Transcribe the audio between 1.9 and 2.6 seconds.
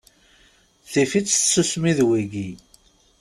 d wigi.